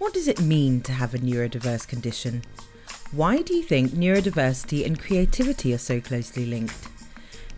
[0.00, 2.42] What does it mean to have a neurodiverse condition?
[3.12, 6.88] Why do you think neurodiversity and creativity are so closely linked?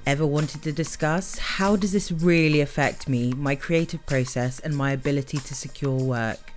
[0.06, 4.90] Ever wanted to discuss how does this really affect me, my creative process, and my
[4.90, 6.52] ability to secure work?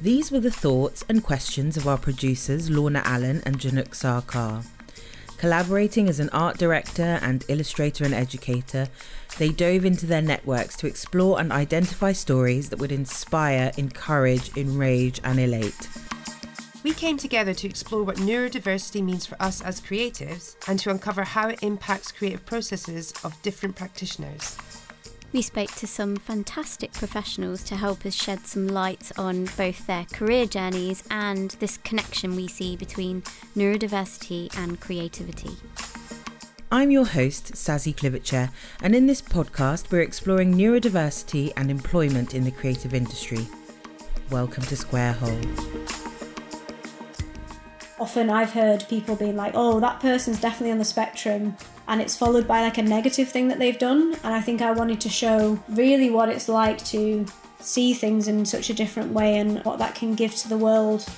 [0.00, 4.64] These were the thoughts and questions of our producers Lorna Allan and Jhinuk Sarkar.
[5.38, 8.88] Collaborating as an art director and illustrator and educator,
[9.38, 15.20] they dove into their networks to explore and identify stories that would inspire, encourage, enrage,
[15.24, 15.88] and elate.
[16.82, 21.24] We came together to explore what neurodiversity means for us as creatives and to uncover
[21.24, 24.56] how it impacts creative processes of different practitioners.
[25.32, 30.04] We spoke to some fantastic professionals to help us shed some light on both their
[30.12, 33.22] career journeys and this connection we see between
[33.56, 35.50] neurodiversity and creativity.
[36.70, 38.50] I'm your host, Sazzie Kluviste,
[38.82, 43.46] and in this podcast, we're exploring neurodiversity and employment in the creative industry.
[44.30, 46.05] Welcome to Square Hole.
[47.98, 51.56] Often I've heard people being like, oh, that person's definitely on the spectrum,
[51.88, 54.14] and it's followed by like a negative thing that they've done.
[54.22, 57.24] And I think I wanted to show really what it's like to
[57.58, 61.08] see things in such a different way and what that can give to the world.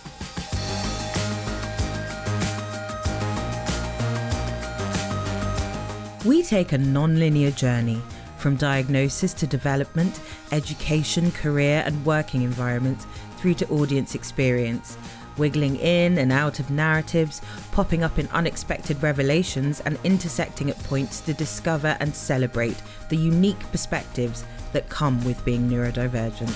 [6.25, 8.01] We take a non linear journey
[8.37, 10.20] from diagnosis to development,
[10.53, 13.05] education, career, and working environment
[13.39, 14.97] through to audience experience,
[15.39, 17.41] wiggling in and out of narratives,
[17.72, 23.61] popping up in unexpected revelations, and intersecting at points to discover and celebrate the unique
[23.70, 26.53] perspectives that come with being neurodivergent.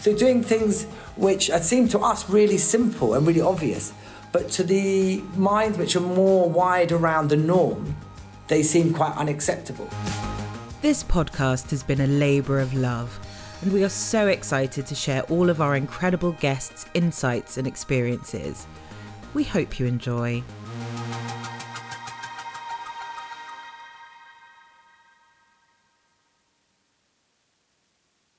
[0.00, 0.84] So, doing things
[1.16, 3.92] which seem to us really simple and really obvious,
[4.32, 7.96] but to the minds which are more wide around the norm,
[8.48, 9.88] they seem quite unacceptable.
[10.82, 13.20] This podcast has been a labour of love,
[13.62, 18.66] and we are so excited to share all of our incredible guests' insights and experiences.
[19.34, 20.42] We hope you enjoy.